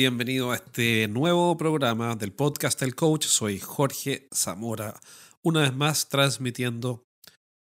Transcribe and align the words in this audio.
Bienvenido 0.00 0.52
a 0.52 0.54
este 0.54 1.08
nuevo 1.08 1.56
programa 1.56 2.14
del 2.14 2.32
podcast 2.32 2.80
El 2.82 2.94
Coach. 2.94 3.26
Soy 3.26 3.58
Jorge 3.58 4.28
Zamora, 4.32 4.94
una 5.42 5.62
vez 5.62 5.74
más 5.74 6.08
transmitiendo 6.08 7.04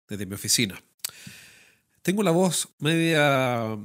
desde 0.09 0.25
mi 0.25 0.33
oficina. 0.33 0.83
Tengo 2.01 2.23
la 2.23 2.31
voz 2.31 2.71
media, 2.79 3.77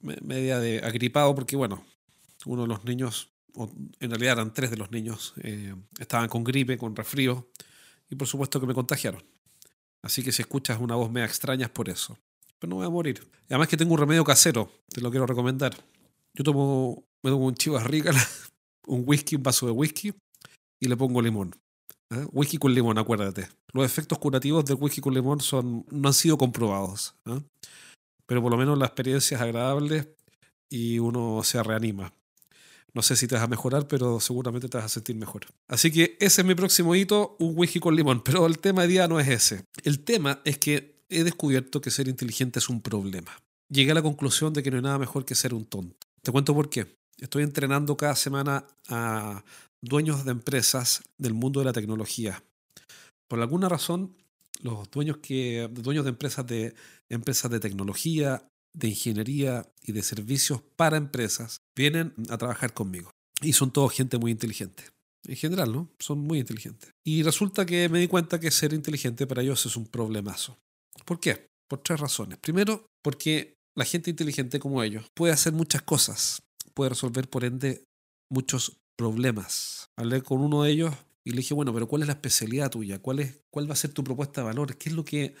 media 0.00 0.58
de 0.58 0.80
agripado 0.80 1.36
porque, 1.36 1.54
bueno, 1.54 1.86
uno 2.46 2.62
de 2.62 2.68
los 2.68 2.84
niños, 2.84 3.30
o 3.54 3.70
en 4.00 4.10
realidad 4.10 4.32
eran 4.32 4.52
tres 4.52 4.72
de 4.72 4.76
los 4.76 4.90
niños, 4.90 5.32
eh, 5.44 5.76
estaban 6.00 6.28
con 6.28 6.42
gripe, 6.42 6.76
con 6.76 6.96
resfrío 6.96 7.48
y 8.10 8.16
por 8.16 8.26
supuesto 8.26 8.58
que 8.58 8.66
me 8.66 8.74
contagiaron. 8.74 9.22
Así 10.02 10.24
que 10.24 10.32
si 10.32 10.42
escuchas 10.42 10.80
una 10.80 10.96
voz 10.96 11.12
media 11.12 11.26
extraña 11.26 11.66
es 11.66 11.70
por 11.70 11.88
eso. 11.88 12.18
Pero 12.58 12.70
no 12.70 12.76
voy 12.78 12.86
a 12.86 12.90
morir. 12.90 13.24
además 13.48 13.68
que 13.68 13.76
tengo 13.76 13.94
un 13.94 14.00
remedio 14.00 14.24
casero, 14.24 14.68
te 14.88 15.00
lo 15.00 15.12
quiero 15.12 15.26
recomendar. 15.26 15.76
Yo 16.34 16.42
tomo, 16.42 17.04
me 17.24 17.30
tomo 17.30 17.46
un 17.46 17.54
chivo 17.54 17.78
rica, 17.78 18.12
un 18.86 19.02
whisky, 19.06 19.36
un 19.36 19.42
vaso 19.42 19.66
de 19.66 19.72
whisky 19.72 20.12
y 20.78 20.86
le 20.86 20.96
pongo 20.96 21.22
limón. 21.22 21.56
¿eh? 22.10 22.26
Whisky 22.32 22.58
con 22.58 22.74
limón, 22.74 22.98
acuérdate. 22.98 23.48
Los 23.72 23.86
efectos 23.86 24.18
curativos 24.18 24.64
del 24.66 24.76
whisky 24.78 25.00
con 25.00 25.14
limón 25.14 25.40
son, 25.40 25.86
no 25.90 26.08
han 26.08 26.14
sido 26.14 26.36
comprobados. 26.36 27.14
¿eh? 27.24 27.40
Pero 28.26 28.42
por 28.42 28.52
lo 28.52 28.58
menos 28.58 28.78
la 28.78 28.84
experiencia 28.84 29.36
es 29.36 29.42
agradable 29.42 30.14
y 30.68 30.98
uno 30.98 31.42
se 31.42 31.62
reanima. 31.62 32.12
No 32.92 33.00
sé 33.00 33.16
si 33.16 33.26
te 33.26 33.34
vas 33.34 33.44
a 33.44 33.48
mejorar, 33.48 33.88
pero 33.88 34.20
seguramente 34.20 34.68
te 34.68 34.76
vas 34.76 34.86
a 34.86 34.88
sentir 34.90 35.16
mejor. 35.16 35.46
Así 35.66 35.90
que 35.90 36.16
ese 36.20 36.42
es 36.42 36.46
mi 36.46 36.54
próximo 36.54 36.94
hito, 36.94 37.36
un 37.40 37.54
whisky 37.56 37.80
con 37.80 37.96
limón. 37.96 38.22
Pero 38.22 38.46
el 38.46 38.58
tema 38.58 38.82
de 38.82 38.88
día 38.88 39.08
no 39.08 39.18
es 39.18 39.28
ese. 39.28 39.64
El 39.82 40.04
tema 40.04 40.42
es 40.44 40.58
que 40.58 41.02
he 41.08 41.24
descubierto 41.24 41.80
que 41.80 41.90
ser 41.90 42.06
inteligente 42.06 42.58
es 42.58 42.68
un 42.68 42.82
problema. 42.82 43.32
Llegué 43.70 43.92
a 43.92 43.94
la 43.94 44.02
conclusión 44.02 44.52
de 44.52 44.62
que 44.62 44.70
no 44.70 44.76
hay 44.76 44.82
nada 44.82 44.98
mejor 44.98 45.24
que 45.24 45.34
ser 45.34 45.54
un 45.54 45.64
tonto. 45.64 45.96
Te 46.22 46.30
cuento 46.30 46.54
por 46.54 46.68
qué. 46.68 46.96
Estoy 47.24 47.42
entrenando 47.42 47.96
cada 47.96 48.16
semana 48.16 48.66
a 48.90 49.42
dueños 49.80 50.26
de 50.26 50.32
empresas 50.32 51.02
del 51.16 51.32
mundo 51.32 51.60
de 51.60 51.64
la 51.64 51.72
tecnología. 51.72 52.44
Por 53.28 53.40
alguna 53.40 53.70
razón, 53.70 54.14
los 54.60 54.90
dueños, 54.90 55.16
que, 55.22 55.70
dueños 55.72 56.04
de 56.04 56.10
empresas 56.10 56.46
de 56.46 56.74
empresas 57.08 57.50
de 57.50 57.60
tecnología, 57.60 58.46
de 58.74 58.88
ingeniería 58.88 59.66
y 59.82 59.92
de 59.92 60.02
servicios 60.02 60.60
para 60.76 60.98
empresas 60.98 61.62
vienen 61.74 62.12
a 62.28 62.36
trabajar 62.36 62.74
conmigo. 62.74 63.10
Y 63.40 63.54
son 63.54 63.72
todos 63.72 63.94
gente 63.94 64.18
muy 64.18 64.30
inteligente. 64.30 64.84
En 65.26 65.36
general, 65.36 65.72
¿no? 65.72 65.88
Son 65.98 66.18
muy 66.18 66.40
inteligentes. 66.40 66.90
Y 67.06 67.22
resulta 67.22 67.64
que 67.64 67.88
me 67.88 68.00
di 68.00 68.06
cuenta 68.06 68.38
que 68.38 68.50
ser 68.50 68.74
inteligente 68.74 69.26
para 69.26 69.40
ellos 69.40 69.64
es 69.64 69.76
un 69.78 69.86
problemazo. 69.86 70.58
¿Por 71.06 71.20
qué? 71.20 71.46
Por 71.70 71.78
tres 71.78 72.00
razones. 72.00 72.38
Primero, 72.38 72.84
porque 73.02 73.54
la 73.74 73.86
gente 73.86 74.10
inteligente 74.10 74.60
como 74.60 74.82
ellos 74.82 75.06
puede 75.14 75.32
hacer 75.32 75.54
muchas 75.54 75.80
cosas, 75.80 76.42
puede 76.74 76.90
resolver 76.90 77.28
por 77.28 77.44
ende 77.44 77.84
muchos 78.30 78.78
problemas. 78.96 79.88
Hablé 79.96 80.22
con 80.22 80.40
uno 80.40 80.62
de 80.62 80.70
ellos 80.70 80.94
y 81.24 81.30
le 81.30 81.38
dije, 81.38 81.54
bueno, 81.54 81.72
pero 81.72 81.88
¿cuál 81.88 82.02
es 82.02 82.08
la 82.08 82.14
especialidad 82.14 82.70
tuya? 82.70 83.00
¿Cuál, 83.00 83.20
es, 83.20 83.40
¿Cuál 83.52 83.68
va 83.68 83.72
a 83.72 83.76
ser 83.76 83.92
tu 83.92 84.04
propuesta 84.04 84.40
de 84.40 84.46
valor? 84.46 84.76
¿Qué 84.76 84.90
es 84.90 84.94
lo 84.94 85.04
que, 85.04 85.34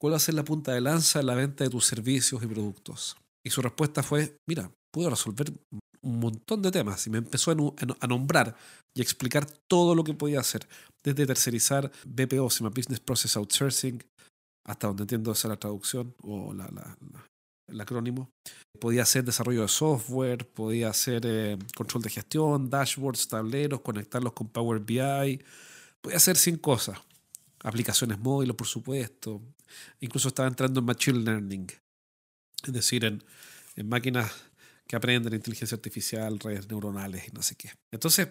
¿Cuál 0.00 0.12
va 0.12 0.16
a 0.16 0.20
ser 0.20 0.34
la 0.34 0.44
punta 0.44 0.72
de 0.72 0.80
lanza 0.80 1.20
en 1.20 1.26
la 1.26 1.34
venta 1.34 1.64
de 1.64 1.70
tus 1.70 1.86
servicios 1.86 2.42
y 2.42 2.46
productos? 2.46 3.16
Y 3.44 3.50
su 3.50 3.62
respuesta 3.62 4.02
fue, 4.02 4.36
mira, 4.46 4.70
puedo 4.92 5.10
resolver 5.10 5.52
un 6.02 6.20
montón 6.20 6.62
de 6.62 6.70
temas. 6.70 7.06
Y 7.06 7.10
me 7.10 7.18
empezó 7.18 7.50
a, 7.52 8.06
nombrar 8.06 8.56
y 8.94 9.02
explicar 9.02 9.46
todo 9.68 9.94
lo 9.94 10.04
que 10.04 10.14
podía 10.14 10.40
hacer, 10.40 10.66
desde 11.04 11.26
tercerizar 11.26 11.90
BPO, 12.06 12.48
Business 12.74 13.00
Process 13.00 13.36
Outsourcing, 13.36 14.02
hasta 14.66 14.86
donde 14.86 15.02
entiendo 15.04 15.32
esa 15.32 15.48
la 15.48 15.58
traducción 15.58 16.14
o 16.22 16.52
la, 16.52 16.68
el 17.70 17.80
acrónimo. 17.80 18.30
Podía 18.78 19.02
hacer 19.02 19.24
desarrollo 19.24 19.62
de 19.62 19.68
software, 19.68 20.46
podía 20.46 20.88
hacer 20.88 21.22
eh, 21.24 21.58
control 21.76 22.02
de 22.02 22.10
gestión, 22.10 22.70
dashboards, 22.70 23.28
tableros, 23.28 23.80
conectarlos 23.80 24.32
con 24.32 24.48
Power 24.48 24.80
BI. 24.80 25.42
Podía 26.00 26.16
hacer 26.16 26.36
100 26.36 26.58
cosas. 26.58 26.98
Aplicaciones 27.62 28.18
móviles, 28.18 28.56
por 28.56 28.66
supuesto. 28.66 29.42
Incluso 30.00 30.28
estaba 30.28 30.48
entrando 30.48 30.80
en 30.80 30.86
Machine 30.86 31.18
Learning. 31.20 31.66
Es 32.64 32.72
decir, 32.72 33.04
en, 33.04 33.22
en 33.76 33.88
máquinas 33.88 34.32
que 34.86 34.96
aprenden 34.96 35.34
inteligencia 35.34 35.76
artificial, 35.76 36.38
redes 36.38 36.68
neuronales 36.68 37.28
y 37.28 37.30
no 37.32 37.42
sé 37.42 37.54
qué. 37.54 37.70
Entonces, 37.92 38.28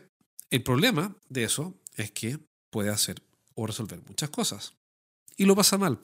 el 0.50 0.64
problema 0.64 1.16
de 1.30 1.44
eso 1.44 1.76
es 1.96 2.12
que 2.12 2.40
puede 2.70 2.90
hacer 2.90 3.22
o 3.56 3.68
resolver 3.68 4.02
muchas 4.08 4.30
cosas. 4.30 4.74
Y 5.38 5.46
lo 5.46 5.56
pasa 5.56 5.78
mal. 5.78 6.00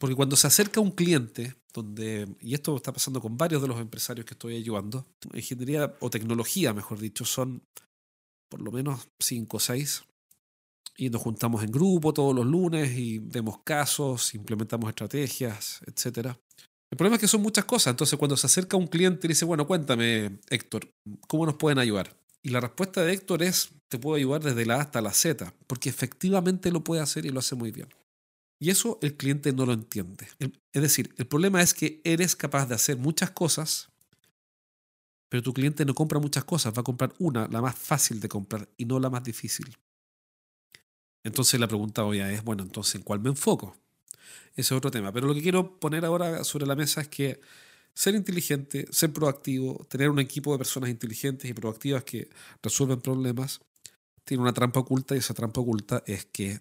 Porque 0.00 0.16
cuando 0.16 0.34
se 0.34 0.46
acerca 0.46 0.80
un 0.80 0.92
cliente, 0.92 1.56
donde, 1.74 2.26
y 2.40 2.54
esto 2.54 2.74
está 2.74 2.90
pasando 2.90 3.20
con 3.20 3.36
varios 3.36 3.60
de 3.60 3.68
los 3.68 3.78
empresarios 3.78 4.24
que 4.24 4.32
estoy 4.32 4.56
ayudando, 4.56 5.06
ingeniería 5.34 5.94
o 6.00 6.08
tecnología, 6.08 6.72
mejor 6.72 6.98
dicho, 6.98 7.26
son 7.26 7.62
por 8.48 8.62
lo 8.62 8.72
menos 8.72 9.08
cinco 9.18 9.58
o 9.58 9.60
seis. 9.60 10.02
Y 10.96 11.10
nos 11.10 11.20
juntamos 11.20 11.62
en 11.62 11.70
grupo 11.70 12.14
todos 12.14 12.34
los 12.34 12.46
lunes 12.46 12.96
y 12.96 13.18
vemos 13.18 13.58
casos, 13.62 14.34
implementamos 14.34 14.88
estrategias, 14.88 15.82
etc. 15.86 16.28
El 16.90 16.96
problema 16.96 17.16
es 17.16 17.20
que 17.20 17.28
son 17.28 17.42
muchas 17.42 17.66
cosas. 17.66 17.90
Entonces, 17.90 18.18
cuando 18.18 18.38
se 18.38 18.46
acerca 18.46 18.78
un 18.78 18.86
cliente 18.86 19.26
y 19.26 19.28
dice, 19.28 19.44
bueno, 19.44 19.66
cuéntame, 19.66 20.40
Héctor, 20.48 20.90
¿cómo 21.28 21.44
nos 21.44 21.56
pueden 21.56 21.78
ayudar? 21.78 22.16
Y 22.42 22.48
la 22.48 22.60
respuesta 22.60 23.02
de 23.04 23.12
Héctor 23.12 23.42
es, 23.42 23.68
te 23.88 23.98
puedo 23.98 24.16
ayudar 24.16 24.42
desde 24.42 24.64
la 24.64 24.76
A 24.76 24.80
hasta 24.80 25.02
la 25.02 25.12
Z, 25.12 25.52
porque 25.66 25.90
efectivamente 25.90 26.70
lo 26.70 26.82
puede 26.82 27.02
hacer 27.02 27.26
y 27.26 27.28
lo 27.28 27.40
hace 27.40 27.54
muy 27.54 27.70
bien. 27.70 27.88
Y 28.60 28.68
eso 28.68 28.98
el 29.00 29.16
cliente 29.16 29.52
no 29.52 29.64
lo 29.64 29.72
entiende. 29.72 30.28
Es 30.72 30.82
decir, 30.82 31.14
el 31.16 31.26
problema 31.26 31.62
es 31.62 31.72
que 31.72 32.02
eres 32.04 32.36
capaz 32.36 32.66
de 32.66 32.74
hacer 32.74 32.98
muchas 32.98 33.30
cosas, 33.30 33.88
pero 35.30 35.42
tu 35.42 35.54
cliente 35.54 35.86
no 35.86 35.94
compra 35.94 36.20
muchas 36.20 36.44
cosas, 36.44 36.74
va 36.76 36.80
a 36.80 36.84
comprar 36.84 37.14
una, 37.18 37.48
la 37.48 37.62
más 37.62 37.74
fácil 37.74 38.20
de 38.20 38.28
comprar 38.28 38.68
y 38.76 38.84
no 38.84 39.00
la 39.00 39.08
más 39.08 39.24
difícil. 39.24 39.74
Entonces 41.24 41.58
la 41.58 41.68
pregunta 41.68 42.04
hoy 42.04 42.20
es, 42.20 42.44
bueno, 42.44 42.62
entonces 42.62 42.96
¿en 42.96 43.02
cuál 43.02 43.20
me 43.20 43.30
enfoco? 43.30 43.76
Ese 44.52 44.60
es 44.60 44.72
otro 44.72 44.90
tema. 44.90 45.10
Pero 45.10 45.26
lo 45.26 45.34
que 45.34 45.42
quiero 45.42 45.80
poner 45.80 46.04
ahora 46.04 46.44
sobre 46.44 46.66
la 46.66 46.76
mesa 46.76 47.00
es 47.00 47.08
que 47.08 47.40
ser 47.94 48.14
inteligente, 48.14 48.86
ser 48.90 49.12
proactivo, 49.12 49.86
tener 49.88 50.10
un 50.10 50.18
equipo 50.18 50.52
de 50.52 50.58
personas 50.58 50.90
inteligentes 50.90 51.50
y 51.50 51.54
proactivas 51.54 52.04
que 52.04 52.28
resuelven 52.62 53.00
problemas, 53.00 53.60
tiene 54.24 54.42
una 54.42 54.52
trampa 54.52 54.80
oculta 54.80 55.14
y 55.14 55.18
esa 55.18 55.34
trampa 55.34 55.60
oculta 55.60 56.02
es 56.06 56.26
que 56.26 56.60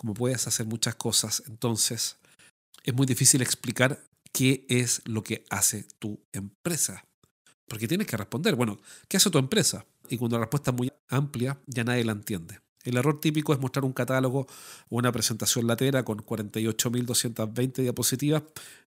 como 0.00 0.14
puedes 0.14 0.46
hacer 0.46 0.64
muchas 0.64 0.94
cosas, 0.94 1.42
entonces 1.46 2.16
es 2.84 2.94
muy 2.94 3.04
difícil 3.04 3.42
explicar 3.42 4.02
qué 4.32 4.64
es 4.70 5.02
lo 5.04 5.22
que 5.22 5.44
hace 5.50 5.84
tu 5.98 6.24
empresa. 6.32 7.04
Porque 7.68 7.86
tienes 7.86 8.06
que 8.06 8.16
responder, 8.16 8.54
bueno, 8.54 8.80
¿qué 9.08 9.18
hace 9.18 9.28
tu 9.28 9.36
empresa? 9.36 9.84
Y 10.08 10.16
cuando 10.16 10.38
la 10.38 10.44
respuesta 10.44 10.70
es 10.70 10.76
muy 10.78 10.90
amplia, 11.08 11.60
ya 11.66 11.84
nadie 11.84 12.02
la 12.06 12.12
entiende. 12.12 12.60
El 12.82 12.96
error 12.96 13.20
típico 13.20 13.52
es 13.52 13.60
mostrar 13.60 13.84
un 13.84 13.92
catálogo 13.92 14.46
o 14.88 14.96
una 14.96 15.12
presentación 15.12 15.66
latera 15.66 16.02
con 16.02 16.20
48.220 16.20 17.82
diapositivas 17.82 18.44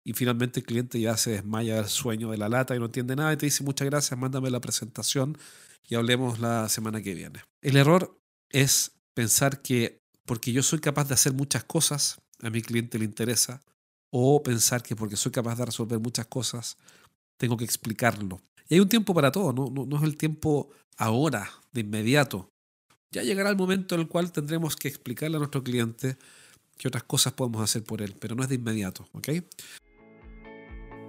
y 0.04 0.12
finalmente 0.12 0.60
el 0.60 0.66
cliente 0.66 1.00
ya 1.00 1.16
se 1.16 1.32
desmaya 1.32 1.78
del 1.78 1.88
sueño 1.88 2.32
de 2.32 2.38
la 2.38 2.50
lata 2.50 2.76
y 2.76 2.80
no 2.80 2.88
entiende 2.88 3.16
nada 3.16 3.32
y 3.32 3.38
te 3.38 3.46
dice 3.46 3.64
muchas 3.64 3.86
gracias, 3.86 4.20
mándame 4.20 4.50
la 4.50 4.60
presentación 4.60 5.38
y 5.88 5.96
hablemos 5.96 6.40
la 6.40 6.68
semana 6.68 7.02
que 7.02 7.14
viene. 7.14 7.40
El 7.62 7.78
error 7.78 8.20
es 8.50 8.92
pensar 9.14 9.62
que 9.62 10.06
porque 10.28 10.52
yo 10.52 10.62
soy 10.62 10.80
capaz 10.80 11.08
de 11.08 11.16
hacer 11.16 11.34
muchas 11.34 11.64
cosas, 11.64 12.22
a 12.44 12.52
mi 12.52 12.62
cliente 12.62 13.00
le 13.00 13.06
interesa, 13.06 13.62
o 14.12 14.44
pensar 14.44 14.84
que 14.84 14.96
porque 14.96 15.16
soy 15.16 15.32
capaz 15.32 15.56
de 15.56 15.66
resolver 15.66 16.00
muchas 16.00 16.28
cosas, 16.28 16.78
tengo 17.38 17.58
que 17.58 17.66
explicarlo. 17.66 18.40
Y 18.70 18.76
hay 18.76 18.80
un 18.82 18.90
tiempo 18.90 19.14
para 19.14 19.32
todo, 19.32 19.54
no, 19.54 19.70
no, 19.72 19.86
no 19.86 19.98
es 19.98 20.04
el 20.04 20.18
tiempo 20.18 20.70
ahora, 20.98 21.50
de 21.72 21.82
inmediato. 21.82 22.50
Ya 23.12 23.24
llegará 23.24 23.50
el 23.50 23.56
momento 23.56 23.96
en 23.96 24.02
el 24.02 24.08
cual 24.08 24.32
tendremos 24.32 24.76
que 24.76 24.90
explicarle 24.90 25.38
a 25.38 25.40
nuestro 25.40 25.64
cliente 25.64 26.18
qué 26.78 26.90
otras 26.90 27.04
cosas 27.04 27.34
podemos 27.34 27.62
hacer 27.62 27.84
por 27.84 28.02
él, 28.02 28.14
pero 28.20 28.36
no 28.36 28.44
es 28.44 28.50
de 28.50 28.56
inmediato, 28.56 29.08
¿ok? 29.14 29.30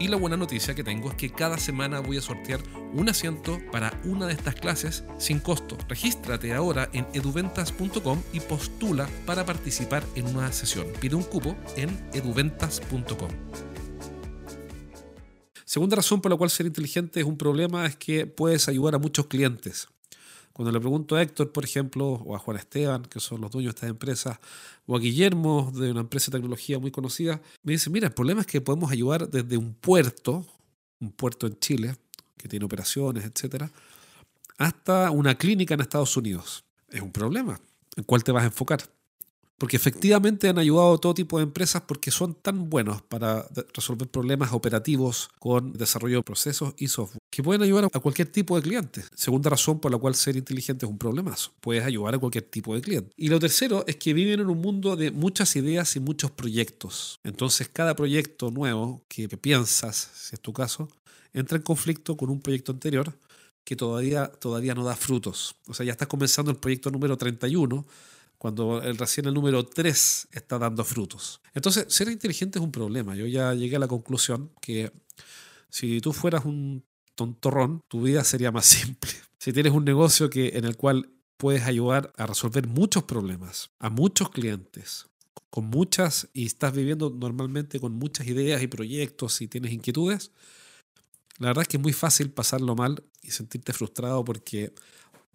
Y 0.00 0.08
la 0.08 0.16
buena 0.16 0.38
noticia 0.38 0.74
que 0.74 0.82
tengo 0.82 1.10
es 1.10 1.14
que 1.14 1.30
cada 1.30 1.58
semana 1.58 2.00
voy 2.00 2.16
a 2.16 2.22
sortear 2.22 2.60
un 2.94 3.10
asiento 3.10 3.60
para 3.70 4.00
una 4.04 4.26
de 4.26 4.32
estas 4.32 4.54
clases 4.54 5.04
sin 5.18 5.40
costo. 5.40 5.76
Regístrate 5.88 6.54
ahora 6.54 6.88
en 6.94 7.06
eduventas.com 7.12 8.22
y 8.32 8.40
postula 8.40 9.06
para 9.26 9.44
participar 9.44 10.02
en 10.14 10.34
una 10.34 10.50
sesión. 10.52 10.86
Pide 11.00 11.16
un 11.16 11.22
cupo 11.22 11.54
en 11.76 11.90
eduventas.com. 12.14 13.28
Segunda 15.66 15.96
razón 15.96 16.22
por 16.22 16.32
la 16.32 16.38
cual 16.38 16.48
ser 16.48 16.64
inteligente 16.64 17.20
es 17.20 17.26
un 17.26 17.36
problema 17.36 17.84
es 17.84 17.94
que 17.94 18.26
puedes 18.26 18.68
ayudar 18.68 18.94
a 18.94 18.98
muchos 18.98 19.26
clientes. 19.26 19.86
Cuando 20.52 20.72
le 20.72 20.80
pregunto 20.80 21.16
a 21.16 21.22
Héctor, 21.22 21.52
por 21.52 21.64
ejemplo, 21.64 22.06
o 22.06 22.34
a 22.34 22.38
Juan 22.38 22.56
Esteban, 22.56 23.02
que 23.02 23.20
son 23.20 23.40
los 23.40 23.50
dueños 23.50 23.74
de 23.74 23.76
estas 23.76 23.90
empresas, 23.90 24.38
o 24.86 24.96
a 24.96 24.98
Guillermo, 24.98 25.72
de 25.74 25.90
una 25.90 26.00
empresa 26.00 26.30
de 26.30 26.38
tecnología 26.38 26.78
muy 26.78 26.90
conocida, 26.90 27.40
me 27.62 27.72
dicen, 27.72 27.92
mira, 27.92 28.08
el 28.08 28.14
problema 28.14 28.40
es 28.40 28.46
que 28.46 28.60
podemos 28.60 28.90
ayudar 28.90 29.28
desde 29.30 29.56
un 29.56 29.74
puerto, 29.74 30.44
un 31.00 31.12
puerto 31.12 31.46
en 31.46 31.58
Chile, 31.58 31.96
que 32.36 32.48
tiene 32.48 32.64
operaciones, 32.64 33.24
etcétera, 33.24 33.70
hasta 34.58 35.10
una 35.10 35.36
clínica 35.36 35.74
en 35.74 35.80
Estados 35.80 36.16
Unidos. 36.16 36.64
Es 36.88 37.00
un 37.00 37.12
problema. 37.12 37.60
¿En 37.96 38.04
cuál 38.04 38.24
te 38.24 38.32
vas 38.32 38.42
a 38.42 38.46
enfocar? 38.46 38.80
Porque 39.60 39.76
efectivamente 39.76 40.48
han 40.48 40.58
ayudado 40.58 40.94
a 40.94 40.98
todo 40.98 41.12
tipo 41.12 41.36
de 41.36 41.42
empresas 41.42 41.82
porque 41.86 42.10
son 42.10 42.32
tan 42.32 42.70
buenos 42.70 43.02
para 43.02 43.46
resolver 43.74 44.08
problemas 44.08 44.54
operativos 44.54 45.28
con 45.38 45.74
desarrollo 45.74 46.16
de 46.16 46.22
procesos 46.22 46.72
y 46.78 46.88
software 46.88 47.20
que 47.28 47.42
pueden 47.42 47.60
ayudar 47.60 47.84
a 47.92 48.00
cualquier 48.00 48.32
tipo 48.32 48.56
de 48.56 48.62
cliente. 48.62 49.04
Segunda 49.14 49.50
razón 49.50 49.78
por 49.78 49.92
la 49.92 49.98
cual 49.98 50.14
ser 50.14 50.38
inteligente 50.38 50.86
es 50.86 50.90
un 50.90 50.96
problemazo. 50.96 51.52
Puedes 51.60 51.84
ayudar 51.84 52.14
a 52.14 52.18
cualquier 52.18 52.44
tipo 52.44 52.74
de 52.74 52.80
cliente. 52.80 53.10
Y 53.18 53.28
lo 53.28 53.38
tercero 53.38 53.84
es 53.86 53.96
que 53.96 54.14
viven 54.14 54.40
en 54.40 54.46
un 54.46 54.62
mundo 54.62 54.96
de 54.96 55.10
muchas 55.10 55.54
ideas 55.56 55.94
y 55.94 56.00
muchos 56.00 56.30
proyectos. 56.30 57.20
Entonces 57.22 57.68
cada 57.68 57.94
proyecto 57.94 58.50
nuevo 58.50 59.02
que, 59.08 59.28
piensas, 59.28 60.10
si 60.14 60.36
es 60.36 60.40
tu 60.40 60.54
caso, 60.54 60.88
entra 61.34 61.58
en 61.58 61.62
conflicto 61.62 62.16
con 62.16 62.30
un 62.30 62.40
proyecto 62.40 62.72
anterior 62.72 63.12
que 63.62 63.76
todavía, 63.76 64.26
todavía 64.26 64.74
no 64.74 64.84
da 64.84 64.96
frutos. 64.96 65.54
O 65.68 65.74
sea, 65.74 65.84
ya 65.84 65.92
estás 65.92 66.08
comenzando 66.08 66.50
el 66.50 66.56
proyecto 66.56 66.90
número 66.90 67.18
31 67.18 67.84
cuando 68.40 68.82
el, 68.82 68.96
recién 68.96 69.26
el 69.26 69.34
número 69.34 69.66
3 69.66 70.28
está 70.32 70.58
dando 70.58 70.82
frutos. 70.82 71.42
Entonces, 71.52 71.84
ser 71.90 72.08
inteligente 72.08 72.58
es 72.58 72.64
un 72.64 72.72
problema. 72.72 73.14
Yo 73.14 73.26
ya 73.26 73.52
llegué 73.52 73.76
a 73.76 73.78
la 73.78 73.86
conclusión 73.86 74.50
que 74.62 74.90
si 75.68 76.00
tú 76.00 76.14
fueras 76.14 76.46
un 76.46 76.82
tontorrón, 77.14 77.82
tu 77.86 78.00
vida 78.00 78.24
sería 78.24 78.50
más 78.50 78.64
simple. 78.78 79.10
Si 79.36 79.52
tienes 79.52 79.74
un 79.74 79.84
negocio 79.84 80.30
que, 80.30 80.52
en 80.54 80.64
el 80.64 80.78
cual 80.78 81.10
puedes 81.36 81.64
ayudar 81.64 82.14
a 82.16 82.24
resolver 82.24 82.66
muchos 82.66 83.04
problemas, 83.04 83.72
a 83.78 83.90
muchos 83.90 84.30
clientes, 84.30 85.04
con 85.50 85.66
muchas, 85.66 86.30
y 86.32 86.46
estás 86.46 86.72
viviendo 86.72 87.10
normalmente 87.10 87.78
con 87.78 87.92
muchas 87.92 88.26
ideas 88.26 88.62
y 88.62 88.68
proyectos 88.68 89.42
y 89.42 89.48
tienes 89.48 89.70
inquietudes, 89.70 90.32
la 91.36 91.48
verdad 91.48 91.62
es 91.62 91.68
que 91.68 91.76
es 91.76 91.82
muy 91.82 91.92
fácil 91.92 92.30
pasarlo 92.30 92.74
mal 92.74 93.04
y 93.20 93.32
sentirte 93.32 93.74
frustrado 93.74 94.24
porque 94.24 94.72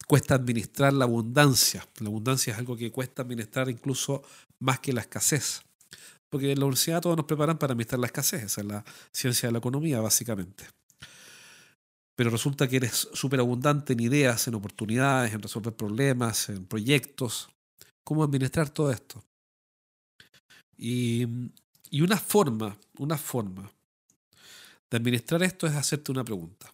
cuesta 0.07 0.35
administrar 0.35 0.93
la 0.93 1.05
abundancia. 1.05 1.87
La 1.99 2.07
abundancia 2.07 2.53
es 2.53 2.59
algo 2.59 2.77
que 2.77 2.91
cuesta 2.91 3.21
administrar 3.21 3.69
incluso 3.69 4.23
más 4.59 4.79
que 4.79 4.93
la 4.93 5.01
escasez. 5.01 5.61
Porque 6.29 6.51
en 6.51 6.59
la 6.59 6.65
universidad 6.65 7.01
todos 7.01 7.17
nos 7.17 7.25
preparan 7.25 7.57
para 7.57 7.73
administrar 7.73 7.99
la 7.99 8.07
escasez, 8.07 8.43
esa 8.43 8.61
es 8.61 8.67
la 8.67 8.85
ciencia 9.11 9.47
de 9.47 9.53
la 9.53 9.59
economía 9.59 10.01
básicamente. 10.01 10.65
Pero 12.15 12.29
resulta 12.29 12.67
que 12.67 12.77
eres 12.77 13.09
súper 13.13 13.39
abundante 13.39 13.93
en 13.93 13.99
ideas, 13.99 14.47
en 14.47 14.55
oportunidades, 14.55 15.33
en 15.33 15.41
resolver 15.41 15.73
problemas, 15.73 16.49
en 16.49 16.65
proyectos. 16.65 17.49
¿Cómo 18.03 18.23
administrar 18.23 18.69
todo 18.69 18.91
esto? 18.91 19.23
Y, 20.77 21.27
y 21.89 22.01
una 22.01 22.17
forma, 22.17 22.77
una 22.97 23.17
forma 23.17 23.71
de 24.89 24.97
administrar 24.97 25.43
esto 25.43 25.67
es 25.67 25.73
hacerte 25.73 26.11
una 26.11 26.23
pregunta. 26.23 26.73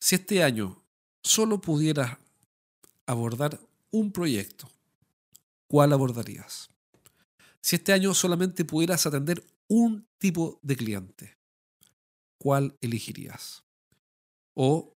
Si 0.00 0.14
este 0.14 0.42
año 0.42 0.81
solo 1.22 1.60
pudieras 1.60 2.18
abordar 3.06 3.60
un 3.90 4.12
proyecto, 4.12 4.70
¿cuál 5.68 5.92
abordarías? 5.92 6.70
Si 7.60 7.76
este 7.76 7.92
año 7.92 8.14
solamente 8.14 8.64
pudieras 8.64 9.06
atender 9.06 9.44
un 9.68 10.06
tipo 10.18 10.58
de 10.62 10.76
cliente, 10.76 11.38
¿cuál 12.38 12.76
elegirías? 12.80 13.64
O 14.54 14.96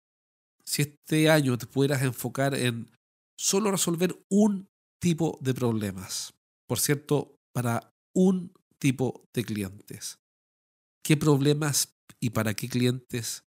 si 0.63 0.81
este 0.81 1.29
año 1.29 1.57
te 1.57 1.67
pudieras 1.67 2.01
enfocar 2.01 2.55
en 2.55 2.89
solo 3.37 3.71
resolver 3.71 4.17
un 4.29 4.67
tipo 4.99 5.37
de 5.41 5.53
problemas, 5.53 6.33
por 6.67 6.79
cierto, 6.79 7.37
para 7.51 7.93
un 8.13 8.51
tipo 8.79 9.27
de 9.33 9.43
clientes, 9.43 10.19
¿qué 11.03 11.15
problemas 11.17 11.95
y 12.19 12.31
para 12.31 12.55
qué 12.55 12.67
clientes 12.67 13.43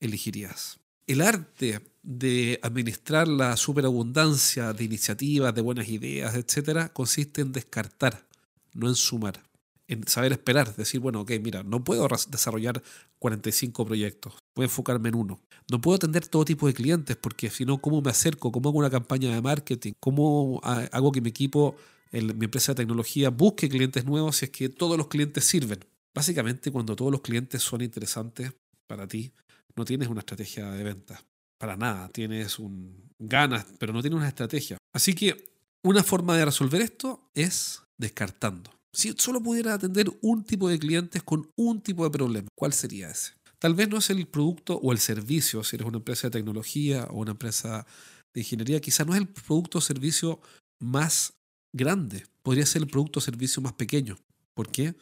elegirías? 0.00 0.82
el 1.06 1.20
arte 1.20 1.80
de 2.02 2.58
administrar 2.62 3.28
la 3.28 3.56
superabundancia 3.56 4.72
de 4.72 4.84
iniciativas, 4.84 5.54
de 5.54 5.60
buenas 5.60 5.88
ideas, 5.88 6.34
etcétera, 6.34 6.88
consiste 6.92 7.40
en 7.40 7.52
descartar, 7.52 8.26
no 8.74 8.88
en 8.88 8.94
sumar. 8.94 9.42
En 9.88 10.06
saber 10.08 10.32
esperar, 10.32 10.74
decir, 10.74 11.00
bueno, 11.00 11.20
ok, 11.20 11.32
mira, 11.42 11.62
no 11.62 11.84
puedo 11.84 12.08
desarrollar 12.28 12.82
45 13.18 13.84
proyectos, 13.84 14.34
voy 14.54 14.64
a 14.64 14.66
enfocarme 14.66 15.10
en 15.10 15.16
uno. 15.16 15.40
No 15.70 15.80
puedo 15.80 15.96
atender 15.96 16.26
todo 16.26 16.44
tipo 16.44 16.66
de 16.66 16.74
clientes 16.74 17.16
porque 17.16 17.50
si 17.50 17.64
no, 17.64 17.80
¿cómo 17.80 18.00
me 18.00 18.10
acerco? 18.10 18.50
¿Cómo 18.50 18.68
hago 18.68 18.78
una 18.78 18.90
campaña 18.90 19.34
de 19.34 19.40
marketing? 19.40 19.92
¿Cómo 20.00 20.60
hago 20.62 21.12
que 21.12 21.20
mi 21.20 21.28
equipo, 21.28 21.76
mi 22.10 22.44
empresa 22.44 22.72
de 22.72 22.76
tecnología, 22.76 23.30
busque 23.30 23.68
clientes 23.68 24.04
nuevos 24.04 24.36
si 24.36 24.46
es 24.46 24.50
que 24.50 24.68
todos 24.68 24.96
los 24.96 25.08
clientes 25.08 25.44
sirven? 25.44 25.84
Básicamente, 26.14 26.70
cuando 26.70 26.96
todos 26.96 27.12
los 27.12 27.20
clientes 27.20 27.62
son 27.62 27.80
interesantes 27.80 28.52
para 28.86 29.06
ti, 29.06 29.32
no 29.76 29.84
tienes 29.84 30.08
una 30.08 30.20
estrategia 30.20 30.70
de 30.70 30.82
venta. 30.84 31.22
Para 31.62 31.76
nada. 31.76 32.08
Tienes 32.08 32.58
un 32.58 33.08
ganas, 33.20 33.64
pero 33.78 33.92
no 33.92 34.00
tienes 34.00 34.16
una 34.16 34.26
estrategia. 34.26 34.78
Así 34.92 35.14
que 35.14 35.54
una 35.84 36.02
forma 36.02 36.36
de 36.36 36.44
resolver 36.44 36.82
esto 36.82 37.30
es 37.34 37.84
descartando. 37.96 38.72
Si 38.92 39.14
solo 39.16 39.40
pudieras 39.40 39.74
atender 39.74 40.10
un 40.22 40.42
tipo 40.42 40.68
de 40.68 40.80
clientes 40.80 41.22
con 41.22 41.48
un 41.56 41.80
tipo 41.80 42.02
de 42.02 42.10
problema, 42.10 42.48
¿cuál 42.58 42.72
sería 42.72 43.10
ese? 43.10 43.34
Tal 43.60 43.76
vez 43.76 43.88
no 43.88 43.98
es 43.98 44.10
el 44.10 44.26
producto 44.26 44.74
o 44.82 44.90
el 44.90 44.98
servicio, 44.98 45.62
si 45.62 45.76
eres 45.76 45.86
una 45.86 45.98
empresa 45.98 46.26
de 46.26 46.32
tecnología 46.32 47.04
o 47.10 47.20
una 47.20 47.30
empresa 47.30 47.86
de 48.34 48.40
ingeniería, 48.40 48.80
quizá 48.80 49.04
no 49.04 49.14
es 49.14 49.20
el 49.20 49.28
producto 49.28 49.78
o 49.78 49.80
servicio 49.80 50.40
más 50.80 51.32
grande, 51.72 52.26
podría 52.42 52.66
ser 52.66 52.82
el 52.82 52.88
producto 52.88 53.20
o 53.20 53.22
servicio 53.22 53.62
más 53.62 53.74
pequeño. 53.74 54.18
¿Por 54.54 54.68
qué? 54.68 54.96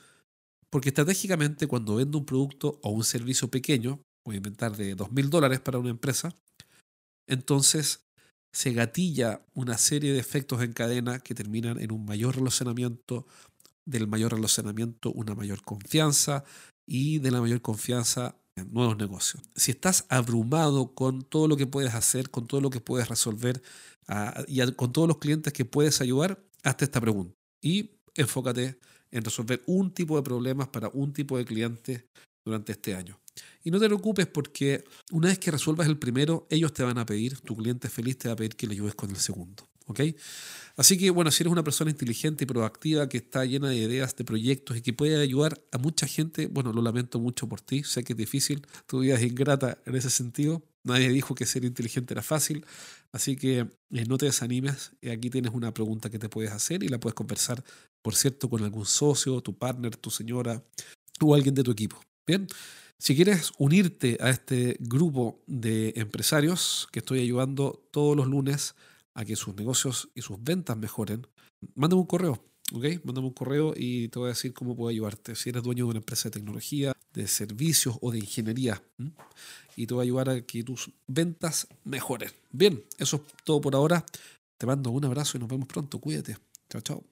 Porque 0.69 0.91
estratégicamente 0.91 1.67
cuando 1.67 1.95
vendo 1.95 2.19
un 2.19 2.27
producto 2.27 2.79
o 2.83 2.91
un 2.91 3.03
servicio 3.03 3.49
pequeño, 3.49 4.03
voy 4.27 4.35
a 4.35 4.37
inventar 4.37 4.77
de 4.77 4.95
dos 4.95 5.11
mil 5.11 5.31
dólares 5.31 5.61
para 5.61 5.79
una 5.79 5.89
empresa, 5.89 6.35
entonces 7.31 8.05
se 8.53 8.73
gatilla 8.73 9.47
una 9.55 9.79
serie 9.79 10.13
de 10.13 10.19
efectos 10.19 10.63
en 10.63 10.73
cadena 10.73 11.21
que 11.21 11.35
terminan 11.35 11.81
en 11.81 11.93
un 11.93 12.05
mayor 12.05 12.35
relacionamiento, 12.37 13.27
del 13.87 14.09
mayor 14.09 14.33
relacionamiento 14.35 15.13
una 15.13 15.35
mayor 15.35 15.63
confianza 15.63 16.45
y 16.87 17.19
de 17.21 17.31
la 17.31 17.41
mayor 17.41 17.63
confianza 17.63 18.37
en 18.57 18.73
nuevos 18.73 18.97
negocios. 18.97 19.43
Si 19.55 19.71
estás 19.71 20.07
abrumado 20.09 20.95
con 20.95 21.23
todo 21.23 21.47
lo 21.47 21.57
que 21.57 21.67
puedes 21.67 21.95
hacer, 21.95 22.31
con 22.31 22.47
todo 22.49 22.61
lo 22.61 22.71
que 22.71 22.81
puedes 22.81 23.09
resolver 23.09 23.63
ah, 24.09 24.43
y 24.49 24.61
con 24.73 24.93
todos 24.93 25.07
los 25.07 25.19
clientes 25.19 25.53
que 25.53 25.65
puedes 25.65 26.01
ayudar, 26.01 26.45
hazte 26.65 26.85
esta 26.85 27.01
pregunta 27.01 27.35
y 27.63 27.93
enfócate 28.15 28.79
en 29.13 29.25
resolver 29.25 29.63
un 29.67 29.93
tipo 29.95 30.17
de 30.17 30.23
problemas 30.23 30.69
para 30.69 30.89
un 30.89 31.13
tipo 31.13 31.39
de 31.39 31.45
clientes 31.45 32.05
durante 32.45 32.73
este 32.73 32.97
año. 32.97 33.21
Y 33.63 33.71
no 33.71 33.79
te 33.79 33.87
preocupes 33.87 34.27
porque 34.27 34.85
una 35.11 35.29
vez 35.29 35.39
que 35.39 35.51
resuelvas 35.51 35.87
el 35.87 35.99
primero, 35.99 36.47
ellos 36.51 36.73
te 36.73 36.83
van 36.83 36.99
a 36.99 37.07
pedir, 37.07 37.39
tu 37.41 37.57
cliente 37.57 37.89
feliz 37.89 38.19
te 38.19 38.29
va 38.29 38.35
a 38.35 38.37
pedir 38.37 38.57
que 38.57 38.67
le 38.67 38.75
ayudes 38.75 38.95
con 38.95 39.11
el 39.11 39.17
segundo. 39.17 39.69
¿Ok? 39.87 40.01
Así 40.77 40.97
que, 40.97 41.11
bueno, 41.11 41.33
si 41.33 41.43
eres 41.43 41.51
una 41.51 41.65
persona 41.65 41.91
inteligente 41.91 42.45
y 42.45 42.47
proactiva 42.47 43.09
que 43.09 43.19
está 43.19 43.45
llena 43.45 43.69
de 43.69 43.77
ideas, 43.77 44.15
de 44.15 44.25
proyectos 44.25 44.77
y 44.77 44.83
que 44.83 44.93
puede 44.93 45.21
ayudar 45.21 45.61
a 45.73 45.79
mucha 45.79 46.07
gente, 46.07 46.47
bueno, 46.47 46.73
lo 46.73 46.81
lamento 46.81 47.19
mucho 47.19 47.49
por 47.49 47.61
ti. 47.61 47.83
Sé 47.83 48.05
que 48.05 48.13
es 48.13 48.17
difícil, 48.17 48.65
tu 48.87 49.01
vida 49.01 49.17
es 49.17 49.23
ingrata 49.23 49.79
en 49.85 49.97
ese 49.97 50.11
sentido. 50.11 50.63
Nadie 50.85 51.11
dijo 51.11 51.35
que 51.35 51.45
ser 51.45 51.65
inteligente 51.65 52.15
era 52.15 52.23
fácil. 52.23 52.65
Así 53.13 53.37
que 53.37 53.59
eh, 53.59 54.05
no 54.07 54.17
te 54.17 54.27
desanimes. 54.27 54.93
Aquí 55.13 55.29
tienes 55.29 55.53
una 55.53 55.75
pregunta 55.75 56.09
que 56.09 56.19
te 56.19 56.29
puedes 56.29 56.53
hacer 56.53 56.83
y 56.85 56.89
la 56.89 57.01
puedes 57.01 57.15
conversar, 57.15 57.63
por 58.01 58.15
cierto, 58.15 58.49
con 58.49 58.63
algún 58.63 58.87
socio, 58.87 59.41
tu 59.41 59.59
partner, 59.59 59.97
tu 59.97 60.11
señora 60.11 60.63
o 61.21 61.35
alguien 61.35 61.55
de 61.55 61.65
tu 61.65 61.73
equipo. 61.73 62.01
Bien. 62.31 62.47
Si 62.97 63.17
quieres 63.17 63.51
unirte 63.59 64.17
a 64.21 64.31
este 64.31 64.77
grupo 64.79 65.41
de 65.49 65.95
empresarios 65.97 66.87
que 66.93 67.01
estoy 67.01 67.19
ayudando 67.19 67.83
todos 67.91 68.17
los 68.17 68.29
lunes 68.29 68.77
a 69.15 69.25
que 69.25 69.35
sus 69.35 69.57
negocios 69.57 70.11
y 70.15 70.23
sus 70.23 70.41
ventas 70.41 70.77
mejoren, 70.77 71.27
mándame 71.75 72.03
un 72.03 72.07
correo, 72.07 72.41
¿ok? 72.73 72.85
Mándame 73.03 73.27
un 73.27 73.33
correo 73.33 73.75
y 73.77 74.07
te 74.11 74.21
voy 74.21 74.27
a 74.27 74.29
decir 74.29 74.53
cómo 74.53 74.77
puedo 74.77 74.91
ayudarte. 74.91 75.35
Si 75.35 75.49
eres 75.49 75.65
dueño 75.65 75.87
de 75.87 75.91
una 75.91 75.99
empresa 75.99 76.29
de 76.29 76.35
tecnología, 76.35 76.93
de 77.13 77.27
servicios 77.27 77.99
o 78.01 78.13
de 78.13 78.19
ingeniería, 78.19 78.81
y 79.75 79.89
te 79.89 79.95
voy 79.95 80.03
a 80.03 80.05
ayudar 80.05 80.29
a 80.29 80.41
que 80.43 80.63
tus 80.63 80.93
ventas 81.09 81.67
mejoren. 81.83 82.31
Bien, 82.53 82.85
eso 82.97 83.17
es 83.17 83.23
todo 83.43 83.61
por 83.61 83.75
ahora. 83.75 84.07
Te 84.57 84.67
mando 84.67 84.91
un 84.91 85.05
abrazo 85.05 85.37
y 85.37 85.41
nos 85.41 85.49
vemos 85.49 85.67
pronto. 85.67 85.99
Cuídate. 85.99 86.37
Chao, 86.69 86.81
chao. 86.81 87.03